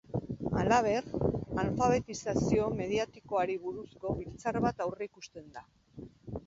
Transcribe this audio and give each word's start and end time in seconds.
Halaber, 0.61 1.09
alfabetizazio 1.65 2.65
mediatikoari 2.81 3.59
buruzko 3.67 4.17
biltzar 4.23 4.61
bat 4.69 4.85
aurreikusten 4.89 5.55
da. 5.59 5.67